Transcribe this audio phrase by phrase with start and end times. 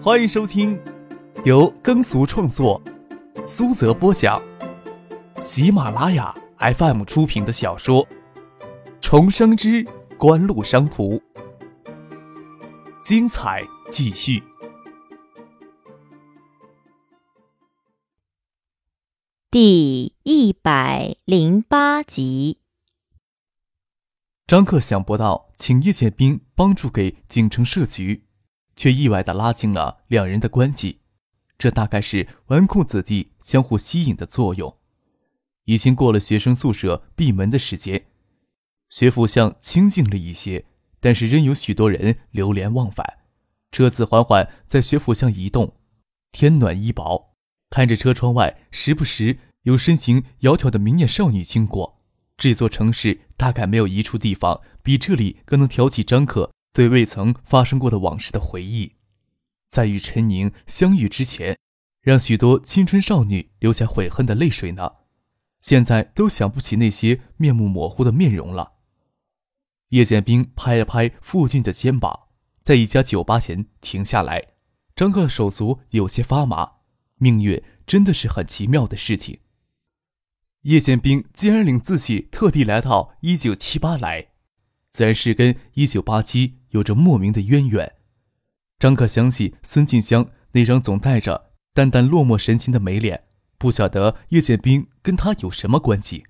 [0.00, 0.80] 欢迎收听
[1.44, 2.80] 由耕俗创作、
[3.44, 4.40] 苏泽播讲、
[5.40, 8.06] 喜马拉雅 FM 出品的小说
[9.00, 9.84] 《重生之
[10.16, 11.16] 官路商途》，
[13.02, 14.40] 精彩继续。
[19.50, 22.60] 第一百零八集，
[24.46, 28.27] 张克想不到请叶剑兵帮助给锦城设局。
[28.78, 31.00] 却意外地拉近了两人的关系，
[31.58, 34.76] 这大概是纨绔子弟相互吸引的作用。
[35.64, 38.06] 已经过了学生宿舍闭门的时间，
[38.88, 40.64] 学府巷清静了一些，
[41.00, 43.18] 但是仍有许多人流连忘返。
[43.72, 45.74] 车子缓缓在学府巷移动，
[46.30, 47.34] 天暖衣薄，
[47.70, 52.00] 看着车窗外时不时有身形窈窕的明艳少女经过，
[52.36, 56.52] 这座城市大概没有一处地方比这里更能挑起张可。
[56.72, 58.96] 对未曾发生过的往事的回忆，
[59.66, 61.58] 在与陈宁相遇之前，
[62.00, 64.92] 让许多青春少女留下悔恨的泪水呢。
[65.60, 68.74] 现在都想不起那些面目模糊的面容了。
[69.88, 72.28] 叶剑兵拍了拍傅俊的肩膀，
[72.62, 74.54] 在一家酒吧前停下来。
[74.94, 76.72] 张克手足有些发麻，
[77.16, 79.40] 命运真的是很奇妙的事情。
[80.62, 84.28] 叶剑兵竟然领自己特地来到一九七八来。
[84.90, 87.94] 自然是跟一九八七有着莫名的渊源。
[88.78, 93.24] 张可想起孙静香那张总带着淡淡落寞神情的美脸，
[93.58, 96.24] 不晓得叶剑兵跟他有什么关系。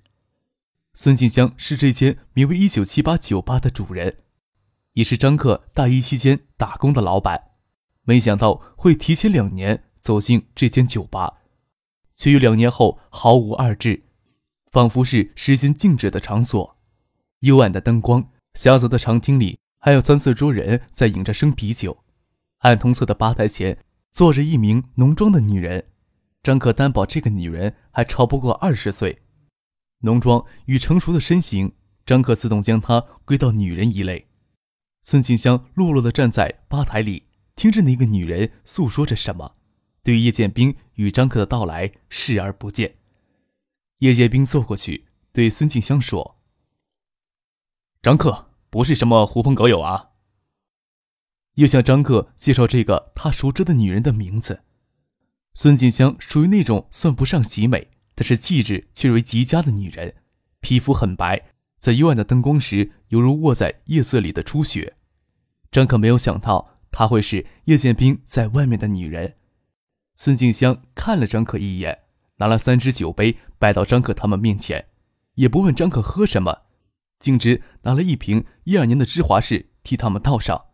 [0.93, 4.17] 孙静香是这间名为“一九七八”酒吧的主人，
[4.93, 7.51] 也是张克大一期间打工的老板。
[8.03, 11.37] 没想到会提前两年走进这间酒吧，
[12.13, 14.03] 却与两年后毫无二致，
[14.71, 16.77] 仿佛是时间静止的场所。
[17.41, 18.31] 幽暗的灯光。
[18.59, 22.03] 狭窄的长厅里，还有三四桌人在饮着生啤酒。
[22.57, 25.87] 暗铜色的吧台前坐着一名浓妆的女人，
[26.43, 29.21] 张可担保这个女人还超不过二十岁。
[29.99, 31.71] 浓妆与成熟的身形，
[32.05, 34.27] 张可自动将她归到女人一类。
[35.03, 39.55] 孙静香落落的站在吧台里，听着那个女人诉说着什么，
[40.03, 42.95] 对叶剑兵与张可的到来视而不见。
[43.99, 46.35] 叶剑兵坐过去，对孙静香说。
[48.01, 50.09] 张克不是什么狐朋狗友啊。
[51.55, 54.61] 又向张克介绍这个他熟知的女人的名字。
[55.53, 60.15] 孙锦香属于那种算不上极美，但是气质却为极佳的女人，
[60.61, 64.95] 皮肤很白，在幽暗的灯光时犹如卧在夜色里的初雪。
[65.71, 69.35] 张克没有想到她会是叶剑兵在外面的女人。
[70.15, 72.03] 孙静香看了张克一眼，
[72.37, 74.87] 拿了三只酒杯摆到张克他们面前，
[75.35, 76.61] 也不问张克喝什么。
[77.19, 80.65] 径直拿了一瓶一二年的芝华士替他们倒上。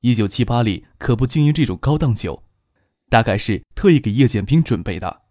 [0.00, 2.42] 一九七八里可不经营这种高档酒，
[3.08, 5.22] 大概是特意给叶剑兵准备的。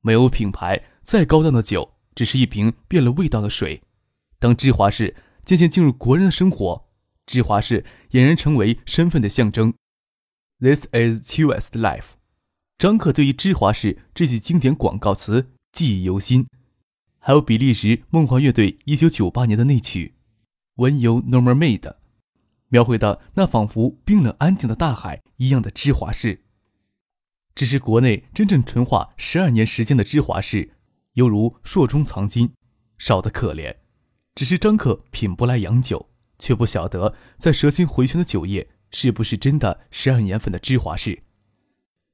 [0.00, 3.82] 没有品牌，再高档的酒，只是一瓶变了味道的水。
[4.38, 6.88] 当芝华士渐渐进入国人的生活，
[7.26, 9.74] 芝华士俨然成为身份的象征。
[10.58, 12.16] This is Chivas life。
[12.78, 16.48] 张克对于芝华士这句经典广告词记忆犹新。
[17.22, 20.14] 还有比利时梦幻乐队一九九八年的那曲
[20.82, 21.78] 《When You No More Made》，
[22.68, 26.44] 描绘的那仿佛冰冷安静的大海一样的芝华士。
[27.54, 30.72] 只是国内真正纯化十二年时间的芝华士，
[31.12, 32.54] 犹如硕中藏金，
[32.96, 33.76] 少得可怜。
[34.34, 41.22] 只是张克品不来洋酒，却不晓得在蛇形回旋的酒液是不是真的十二年份的芝华士。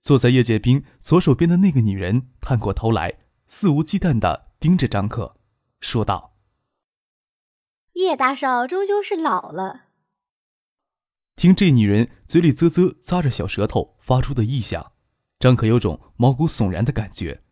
[0.03, 4.46] 坐在叶剑兵左手边的那个女人探过头来，肆无忌惮的。
[4.59, 5.37] 盯着张克，
[5.81, 6.37] 说道
[7.93, 9.85] ：“叶大少终究是老了。”
[11.37, 14.93] 听这女人嘴里啧啧咂着小舌头发出的异响，
[15.39, 17.43] 张可有种毛骨悚然的感觉。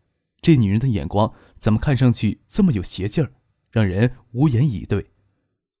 [0.41, 3.33] 这女人的眼光怎么看上去这么有邪劲儿，
[3.69, 5.11] 让人无言以对。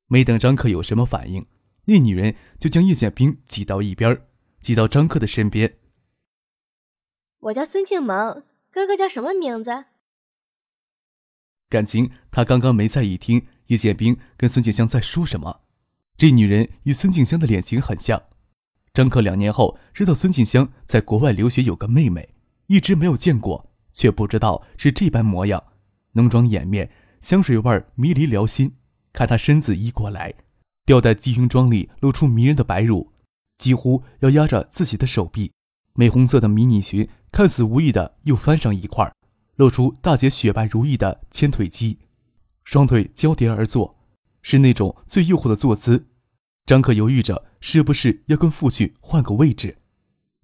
[0.07, 1.47] 没等张克有什么反应，
[1.85, 4.21] 那女人就将叶剑兵挤到一边，
[4.61, 5.79] 挤到张克的身边。
[7.39, 9.85] “我叫孙静萌，哥哥叫什么名字？”
[11.69, 15.61] 感情他刚刚没在意听叶剑兵跟孙静香在说什么。
[16.15, 18.21] 这女人与孙静香的脸型很像。
[18.93, 22.29] 张克两年后知道孙静香在国外留学有个妹妹，
[22.67, 25.61] 一直没有见过，却不知道是这般模样，
[26.13, 26.89] 浓妆掩面，
[27.19, 28.75] 香水味迷离撩心。
[29.11, 30.33] 看她身子移过来，
[30.85, 33.11] 吊带低胸装里露出迷人的白乳，
[33.57, 35.51] 几乎要压着自己的手臂。
[35.95, 39.09] 玫红色的迷你裙看似无意的又翻上一块
[39.55, 41.99] 露出大姐雪白如意的纤腿肌，
[42.63, 43.97] 双腿交叠而坐，
[44.41, 46.07] 是那种最诱惑的坐姿。
[46.65, 49.77] 张克犹豫着是不是要跟父亲换个位置，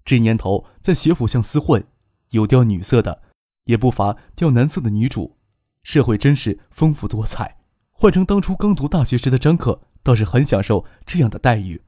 [0.04, 1.84] 这年头在学府巷厮混，
[2.30, 3.22] 有钓女色的，
[3.64, 5.36] 也不乏钓男色的女主，
[5.82, 7.58] 社会真是丰富多彩。
[7.90, 11.82] 换成当初刚读大学时的张克，倒是很享受这样的待遇。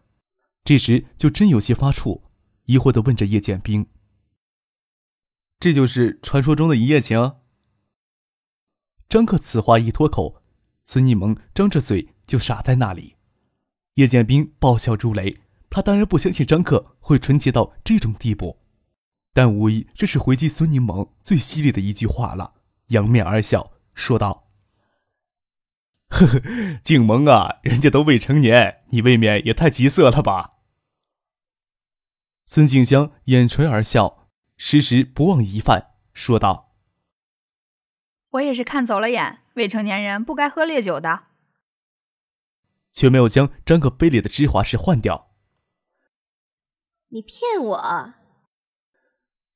[0.65, 2.21] 这时就真有些发怵，
[2.65, 3.87] 疑惑地问着叶剑冰
[5.59, 7.37] ：“这就是传说中的一夜情？”
[9.09, 10.43] 张克此话一脱口，
[10.85, 13.17] 孙艺萌张着嘴就傻在那里。
[13.95, 15.39] 叶剑兵爆笑如雷，
[15.71, 18.59] 他当然不相信张克会纯洁到这种地步，
[19.33, 22.55] 但无疑这是回击孙柠檬最犀利的一句话了，
[22.89, 24.49] 仰面而笑，说道
[26.11, 26.41] ：“呵呵，
[26.83, 30.55] 静萌啊，人家都未成年，你未免也太急色了吧？”
[32.47, 34.24] 孙静香掩唇而笑，
[34.57, 36.75] 时时不忘疑犯，说道
[38.31, 41.25] ：“我也是看走了眼，未成年人不该喝烈酒的。”
[42.93, 45.33] 却没有将张克杯里的芝华士换掉。
[47.09, 48.15] 你骗我！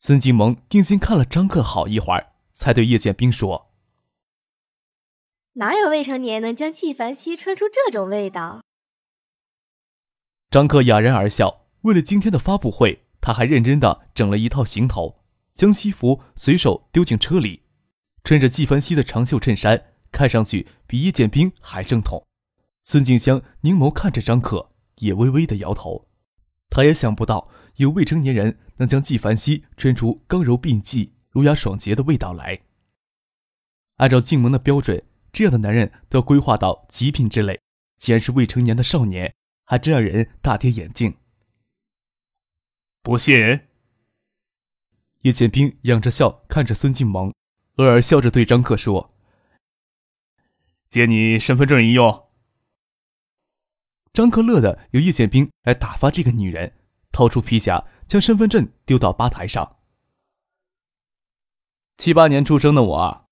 [0.01, 3.73] 孙静萌定睛看了张克好一会儿，才对叶剑冰说
[5.55, 8.63] ：“哪有未成年能将纪梵希穿出这种味道？”
[10.51, 11.67] 张克哑然而笑。
[11.83, 15.21] 为了今天的发布会，他还认真的整了一套行头，
[15.53, 17.61] 将西服随手丢进车里，
[18.25, 22.27] 穿着纪梵希的长袖衬衫，看上去比叶剑冰还正统。
[22.85, 24.71] 孙静香凝眸看着张克，
[25.01, 26.09] 也微微的摇头。
[26.71, 32.61] 他也想不到有未成年人能将纪梵希穿出刚柔并济、儒雅爽洁的味道来。
[33.97, 37.61] 按照静萌的标准，这样的男人都要规划到极品之类。
[37.99, 39.35] 既然是未成年的少年，
[39.67, 41.15] 还真让人大跌眼镜。
[43.03, 43.35] 不信。
[45.23, 47.35] 叶剑兵仰着笑看着孙静萌，
[47.77, 49.15] 额尔笑着对张克说
[50.89, 52.29] ：“借你身份证一用。”
[54.13, 56.77] 张克乐得由叶剑兵来打发这个女人，
[57.13, 59.77] 掏出皮夹，将身份证丢到吧台上。
[61.97, 63.29] 七八年出生的我。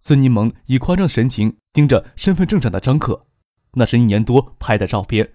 [0.00, 3.26] 孙柠檬以夸张神情盯着身份证上的张克，
[3.72, 5.34] 那是一年多拍的照片，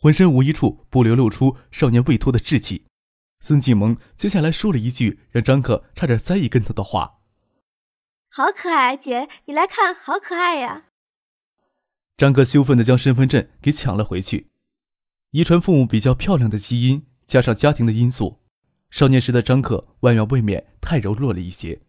[0.00, 2.86] 浑身无一处不流露出少年未脱的稚气。
[3.40, 7.18] 孙继萌接下来说了一句让张克差点栽一跟头的话
[8.30, 10.84] ：“好可爱，姐，你来看，好可爱呀。”
[12.16, 14.50] 张克羞愤地将身份证给抢了回去。
[15.32, 18.40] 遗传父母比较漂亮的基因，加上家庭的因素，
[18.90, 21.80] 少年时的张克外貌未免太柔弱了一些。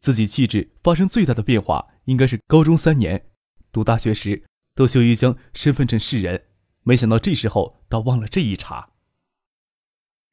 [0.00, 3.30] 自己气质发生最大的变化，应该是高中三年，
[3.70, 4.44] 读大学时
[4.74, 6.44] 都羞于将身份证示人，
[6.88, 8.90] 没想到这时候倒忘了这一茬。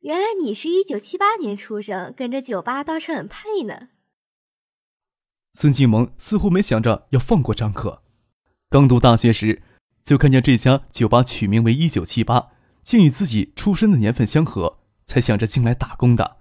[0.02, 3.90] 原来你是一九七八年出生，跟着酒吧倒是很配呢。
[5.54, 8.04] 孙静萌似乎没想着要放过张可。
[8.70, 9.64] 刚读大学时，
[10.04, 12.52] 就看见这家酒吧取名为“一九七八”，
[12.84, 14.78] 竟与自己出生的年份相合，
[15.08, 16.38] 才想着进来打工的。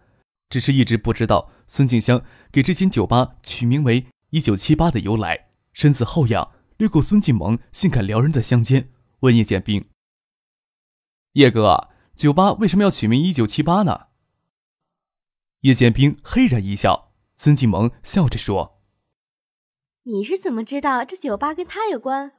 [0.50, 5.48] 只是一直不知道孙静香给这间酒吧取名为“一九七八”的由来。
[5.72, 9.88] 身子后仰，掠过孙静萌性感撩人的香肩，问叶剑冰
[11.32, 14.08] ：“叶哥，酒吧为什么要取名‘一九七八’呢？”
[15.60, 18.82] 叶剑兵嘿然一笑，孙继萌笑着说。
[20.04, 22.32] 你是怎么知道这酒吧跟他有关？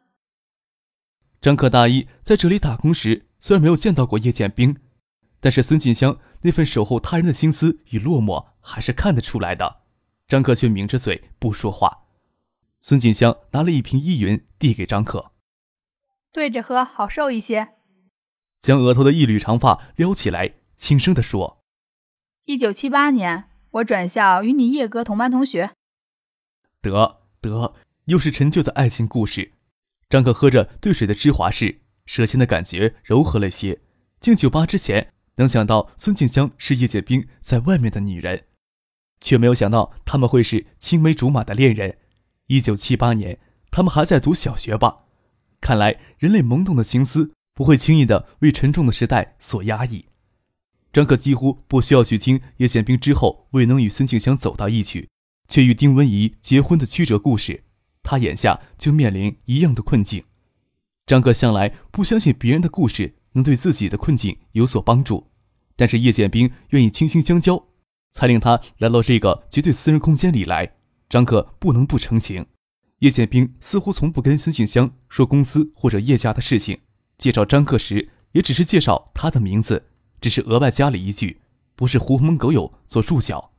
[1.42, 4.78] 张克大一在这里打工时，虽然没有见到过叶剑兵，
[5.40, 9.83] 但是孙锦香那份守候他人的心思与落寞还是看得出来的。
[10.28, 12.06] 张克却抿着嘴不说话。
[12.80, 15.31] 孙锦香拿了一瓶依云递给张克，
[16.31, 17.76] 对着喝好受一些。
[18.64, 21.62] 将额头的一缕长发撩起来，轻声地说
[22.48, 25.72] ：“一九七八年，我转校与你叶哥同班同学。”
[26.82, 27.20] 得。
[27.42, 27.74] 得，
[28.06, 29.52] 又是陈旧的爱情故事。
[30.10, 33.82] 张可喝着兑水的芝华士，舌尖的感觉柔和了些。
[34.22, 38.46] 进酒吧之前，能想到孙静香是叶剑冰在外面的女人，
[39.20, 41.98] 却没有想到他们会是青梅竹马的恋人。
[42.48, 43.38] 一九七八年，
[43.70, 45.00] 他们还在读小学吧？
[45.60, 50.06] 看来人类懵懂的情思不会轻易的为沉重的时代所压抑。
[50.92, 55.10] 张克几乎不需要去听叶剑兵之后未能与孙静香走到一起。
[55.50, 57.66] 却与丁文怡结婚的曲折故事，
[58.02, 60.24] 他眼下就面临一样的困境。
[61.06, 65.30] 张克向来不相信别人的故事能对自己的困境有所帮助，
[65.76, 67.68] 但是叶剑兵愿意倾心相交，
[68.14, 70.76] 才令他来到这个绝对私人空间里来。
[71.10, 72.48] 张克不能不成情。
[73.00, 76.80] 叶剑兵似乎从不跟孙静香说公司或者叶家的事情，
[77.18, 79.88] 介绍张克时也只是介绍他的名字，
[80.20, 81.42] 只是额外加了一句
[81.76, 83.52] ：“不是狐朋狗友做注脚。”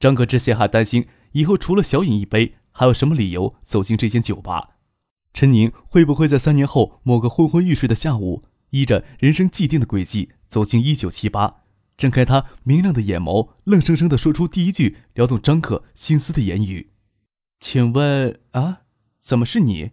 [0.00, 4.76] 张克之前还担心，以后除了小饮一杯，还有什么理由走进这间酒吧？
[5.32, 11.62] 陈宁会不会在三年后某个昏昏欲睡的下午，依着人生既定的轨迹走进一九七八，
[11.96, 16.90] 睁开他明亮的眼眸，愣生生的说出第一句撩动张克心思的言语
[17.60, 18.80] ：“请问啊，
[19.18, 19.92] 怎么是你？”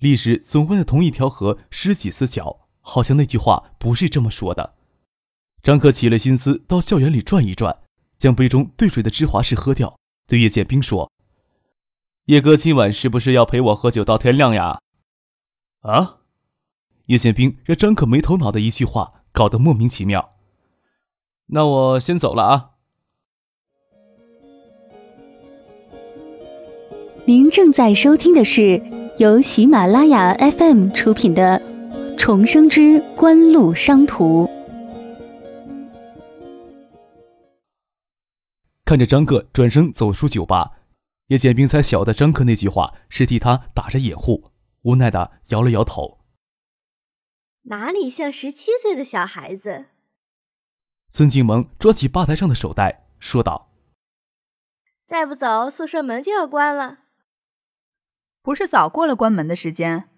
[0.00, 4.74] 历史总会在同一条河失几次脚，好像那句话不是这么说的。
[5.62, 7.78] 张克起了心思，到校园里转一转，
[8.18, 11.10] 将杯中兑水的芝华士喝掉，对叶剑兵说
[12.26, 14.80] ：“叶哥今晚是不是要陪我喝酒到天亮呀？”
[15.80, 16.18] 啊！
[17.06, 20.30] 叶剑兵让张克没头脑的一句话搞得莫名其妙。
[21.46, 22.70] 那我先走了啊。
[27.26, 29.03] 您正在收听的是。
[29.16, 31.60] 由喜马拉雅 FM 出品的
[32.18, 34.44] 《重生之官路商途》，
[38.84, 40.78] 看着张克转身走出酒吧，
[41.28, 44.50] 叶剑兵才晓得张克那句话是替他打着掩护，
[44.82, 46.18] 无奈的摇了摇头。
[47.62, 49.84] 哪里像十七岁的小孩子？
[51.08, 53.70] 孙静萌抓起吧台上的手袋，说道
[55.06, 56.98] ：“再不走，宿舍门就要关了。”
[58.44, 60.10] 不是早过了关门的时间。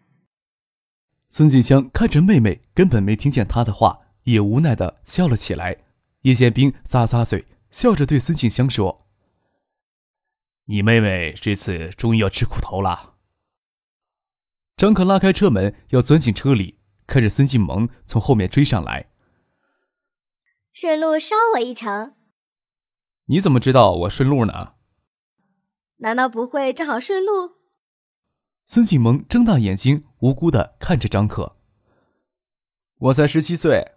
[1.28, 5.84] 孙静香看着妹妹，根本没听见她的话，也无奈的笑了起来。
[6.22, 9.06] 叶剑兵咂咂嘴，笑着对孙静香说
[10.66, 13.14] ：“你妹妹这次终于要吃苦头了。”
[14.76, 19.08] 张克拉开车门要钻进车里，看着孙静萌从后面追上来，
[20.72, 22.16] 顺路捎我一程。
[23.26, 24.74] 你怎么知道我顺路呢？
[25.98, 27.54] 难道不会正好顺路？
[28.68, 31.54] 孙启萌睁大眼睛，无辜的看着张可。
[32.98, 33.92] 我才十七岁，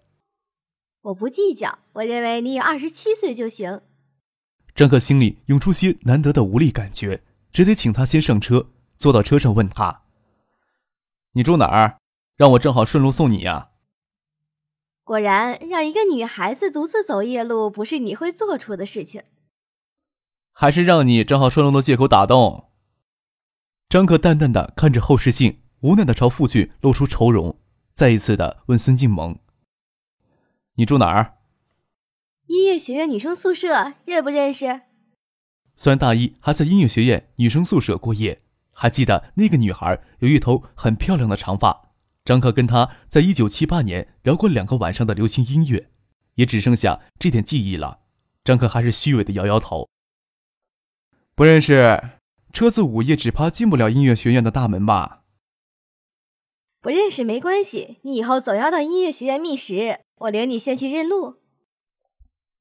[1.02, 1.80] 我不计较。
[1.94, 3.82] 我认为你有二十七岁就行。
[4.76, 8.68] 张可心里涌出些难得的无力感觉，只得请他先上车。
[8.96, 10.04] 坐到车上，问他
[11.34, 11.98] ：“你住哪儿？
[12.36, 13.70] 让我正好顺路送你呀。”
[15.04, 19.24] 果然，让一个女孩子独自走夜路，不是你会做出的事情。
[20.52, 22.69] 还是让你正好顺路的借口打动。
[23.90, 27.60] 张克淡淡的看着后视镜，无奈的朝父亲露出愁容，
[27.96, 29.40] 再一次的问孙静萌
[30.78, 31.40] ：“你住哪儿？”
[32.46, 34.82] 音乐学院女生宿舍，认不认识？
[35.76, 38.42] 虽然大一还在音乐学院女生宿舍过夜，
[38.72, 41.90] 还记得那个女孩有一头很漂亮的长发。
[42.24, 45.90] 张克跟她在一九七八年聊过两个晚上的流行音乐，
[46.36, 48.02] 也只剩下这点记忆了。
[48.44, 49.90] 张克还是虚伪的摇摇头
[51.34, 52.00] ：“不认识。”
[52.52, 55.24] 车子午夜只怕进不了音乐学院的大门吧？
[56.82, 61.36] 不认识没关系，你以后总要到音乐学院觅食，我领你先去认路。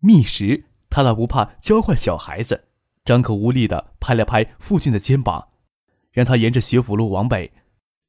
[0.01, 0.65] 觅食？
[0.91, 2.69] 他倒不怕教坏小孩子。
[3.05, 5.49] 张口无力的拍了拍父亲的肩膀，
[6.13, 7.53] 让他沿着学府路往北。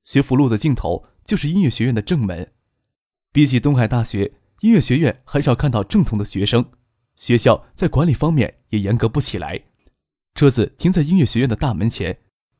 [0.04, 2.54] 学府路的尽头就是音乐学院的正门。
[3.32, 6.72] 比起东海大学，音乐学院很少看到正统的学生，
[7.16, 9.69] 学校在管理方面也严格不起来。
[10.40, 12.18] 车子停在音乐学院的大门前，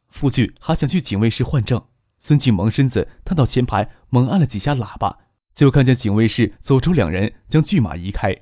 [0.10, 1.82] 傅俊还想去警卫室换证。
[2.18, 5.20] 孙庆萌身子探到前排，猛按了几下喇叭，
[5.54, 8.36] 就看见警卫室走出两人，将巨马移开。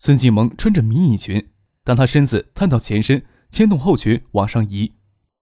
[0.00, 1.50] 孙庆萌穿着迷你裙，
[1.84, 4.96] 当他身子探到前身，牵动后裙往上移，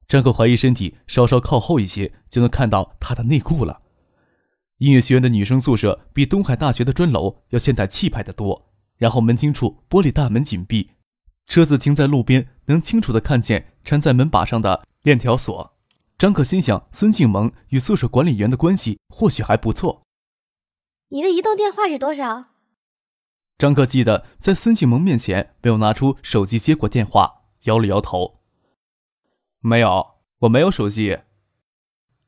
[0.06, 3.80] 张克怀疑身体稍稍靠后一些，就能看到他的内裤了。
[4.76, 8.68] 音乐学院的女生宿舍比东海大学的砖楼要现代气派得多。
[8.98, 10.90] 然后门厅处玻璃大门紧闭。
[11.46, 15.74] 车子停在路边，能清楚的看见缠在门把上的链条锁。
[16.16, 20.02] 张可心想，孙静萌与宿舍管理员的关系或许还不错。
[21.08, 22.46] 你的移动电话是多少？
[23.58, 28.40] 张可记得在孙静萌面前没有拿出手机接过电话，摇了摇头。
[29.60, 31.18] 没有，我没有手机。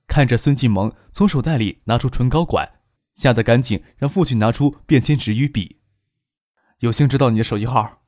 [0.06, 2.80] 看着孙静萌从手袋里拿出唇膏管，
[3.14, 5.80] 吓得赶紧让父亲拿出便签纸与笔。
[6.80, 8.02] 有幸知道你的手机号。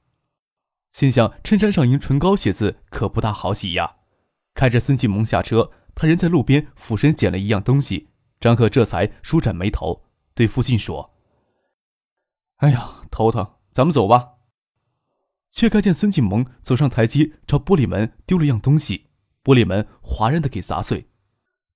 [0.91, 3.97] 心想，衬衫上用唇膏写字可不大好洗呀。
[4.55, 8.09] 看着孙继萌下车，他人在路边俯身捡了一样东西，
[8.41, 10.05] 张克这才舒展眉头，
[10.35, 11.15] 对父亲说
[12.59, 14.35] ：“哎呀，头疼，咱们走吧。”
[15.51, 19.07] 却看见孙继萌走上台阶，朝玻璃门丢了样东西，
[19.45, 21.09] 玻璃门哗然的给砸碎。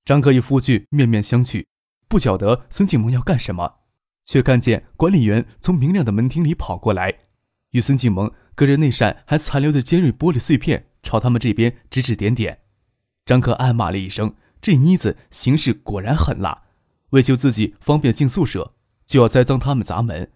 [0.04, 1.66] 张克与夫君面面相觑，
[2.09, 3.81] 不晓得孙继萌要干什么，
[4.25, 7.21] 却看见管理员从明亮的门厅里跑过来，
[7.73, 8.33] 与孙继萌。
[8.55, 12.61] 隔着那扇还残留的尖锐玻璃碎片，朝他们这边指指点点。
[13.25, 16.64] 张克暗骂了一声：“这妮子行事果然狠辣，
[17.11, 18.75] 为求自己方便进宿舍，
[19.07, 20.31] 就要栽赃他们砸门。”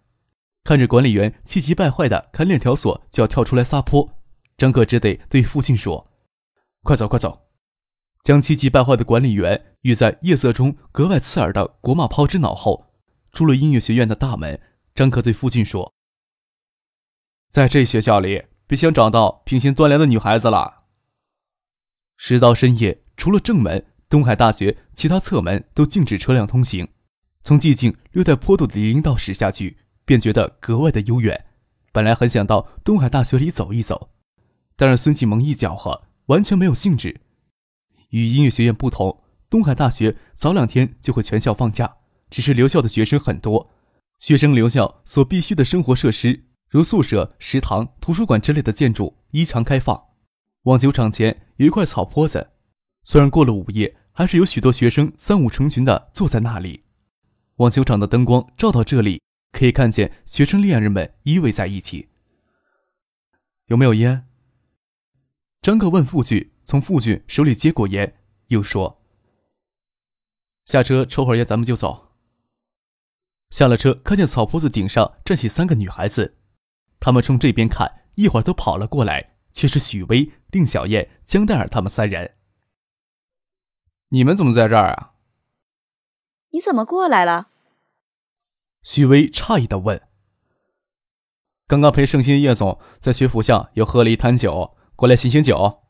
[0.65, 4.19] 看着管理员气急败坏的看链条锁就要跳出来撒泼，
[4.57, 6.09] 张克只得对父亲说
[6.83, 7.43] ：“快走，快走！”
[8.25, 12.87] 将气急败坏的管理员与在夜色中格外刺耳的国骂抛之脑后，
[13.33, 14.59] 出了音乐学院的大门。
[14.95, 15.93] 张克对父亲说
[17.51, 20.85] ：“在这学校里，别想找到品行端良的女孩子了。
[22.17, 26.89] 时到深夜，除了正门东海大学，其他侧门都禁止车辆通行。
[27.43, 31.47] 从寂静略带坡度的林荫道驶下去，便觉得格外的悠远。
[31.93, 34.11] 本来很想到东海大学里走一走，
[34.77, 37.21] 但是孙继萌一搅和，完全没有兴致。
[38.11, 41.97] 与音乐学院不同，东海大学早两天就会全校放假，
[42.29, 43.71] 只是留校的学生很多。
[44.19, 46.45] 学生留校所必须的生活设施，
[46.77, 50.09] 如宿舍、食堂、图书馆之类的建筑依常开放。
[50.65, 52.51] 网球场前有一块草坡子，
[53.03, 56.85] 虽然过了午夜，还是有许多学生三五成群的坐在那里。
[57.55, 62.11] 网球场的灯光照到这里，可以看见学生恋人们依偎在一起。
[63.69, 64.29] 有没有烟？
[65.63, 68.19] 张克问傅俊，从傅俊手里接过烟，
[68.49, 69.03] 又说
[70.67, 72.13] ：“下车抽会儿烟，咱们就走。”
[73.49, 76.36] 下了车，看见草坡子顶上站起三个女孩子，
[77.07, 79.35] 她们冲这边看，一会儿都跑了过来。
[79.53, 82.35] 却是许巍、令小燕、江黛儿他们三人。
[84.09, 85.15] 你们怎么在这儿啊？
[86.51, 87.51] 你怎么过来了？
[88.83, 90.03] 许巍诧异的问。
[91.69, 95.85] 刚刚陪盛鑫叶总在学府巷又喝了一坛酒，过来醒醒酒。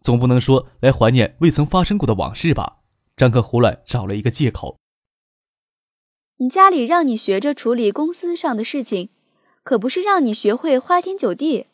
[0.00, 2.80] 总不能说来怀念未曾发生过的往事吧？
[3.16, 4.78] 张克胡乱找了一个借口。
[6.38, 9.08] 你家里让你学着处理公司上的事情，
[9.66, 11.66] 可不是让你学会花天酒地。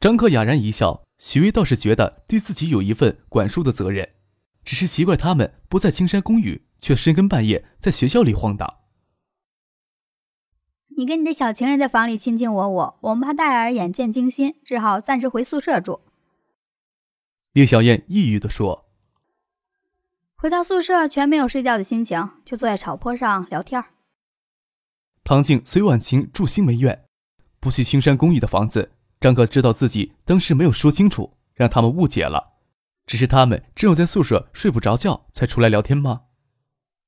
[0.00, 4.14] 张克哑然一笑，许巍倒是觉得对自己有一份管束的责任，
[4.64, 8.78] 只是奇怪他们不在青山公寓，却深更半夜在学校里晃荡。
[10.96, 16.00] 你跟你的小情人在房里卿卿我我，我们怕戴尔眼见惊心，只好暂时回宿舍住。
[17.52, 18.86] 叶小燕抑郁地说
[20.34, 23.84] ：“回到宿舍，全没有睡觉的心情，就坐在草坡上聊天。”
[25.26, 27.06] 唐静随婉晴住新梅苑，
[27.58, 28.92] 不去青山公寓的房子。
[29.18, 32.58] 张克知道自己当时没有说清楚，让他们误解了。
[33.06, 36.24] 只是他们只有在宿舍睡不着觉才出来聊天吗？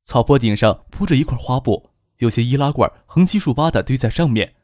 [0.04, 4.54] 草坡顶上铺着一块花布，有些易拉罐横七竖八的堆在上面，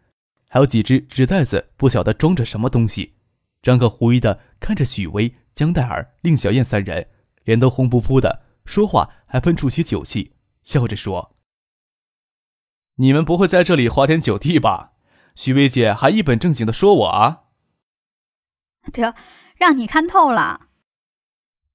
[0.48, 3.16] 还有几只纸袋子，不晓得装着什么东西。
[3.60, 7.06] 张克狐疑的看着许巍、江黛儿、令小燕三人，
[7.44, 11.34] 脸都红扑扑的，说话还喷出些酒气，笑着说
[13.02, 14.92] ：“你们不会在这里花天酒地吧？
[15.34, 17.46] 徐薇姐还一本正经的说我啊？”
[18.94, 19.16] 得，
[19.56, 20.68] 让你看透了。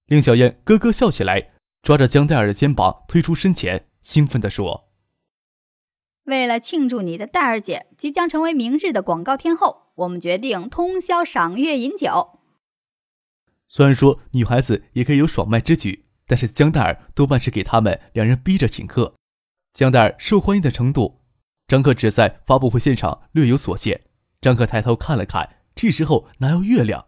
[0.06, 4.90] 令小燕咯咯笑起来，抓着江黛儿的肩膀推出身前，兴奋地说
[6.24, 12.40] ：“为了庆祝你的黛儿姐即将成为明日的广告天后，我们决定通宵赏月饮酒。”
[13.68, 19.16] 虽然说女孩子也可以有爽迈之举，但是江黛儿多半是给他们两人逼着请客。
[19.78, 21.22] 江黛儿受欢迎的程度，
[21.68, 24.02] 张克只在发布会现场略有所见。
[24.42, 25.58] 张克抬头看了看。
[25.76, 27.06] 这时候哪有月亮？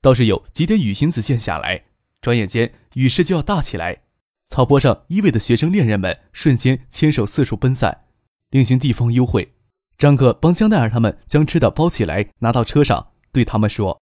[0.00, 1.86] 倒是有几点雨星子溅下来。
[2.20, 4.02] 转眼间雨势就要大起来，
[4.44, 8.04] 草坡上依偎的学生恋人们瞬间牵手四处奔散，
[8.50, 9.56] 另寻地方幽会。
[9.98, 14.00] 张克帮江黛儿他们将吃的包起来，拿到车上，对他们说：“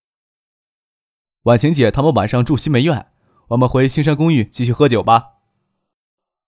[1.44, 3.06] 婉晴姐他们晚上住西梅苑，
[3.46, 5.36] 我们回青山公寓继续喝酒吧。”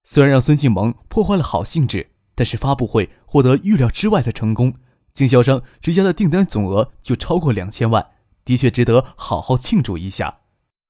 [0.03, 4.75] 虽然让孙静萌破坏了好兴致，但是发布会获得预料之外的成功。
[5.13, 8.11] 经销商直家的订单总额就超过两千万，
[8.45, 10.41] 的确值得好好庆祝一下，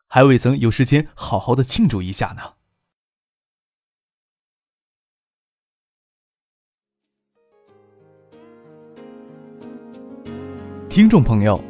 [0.06, 2.54] 还未曾有时间好好的庆祝一下呢。
[10.88, 11.62] 听众朋友，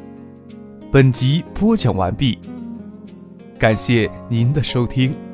[0.91, 2.39] 本集播讲完毕，
[3.59, 5.30] 感谢您的收听。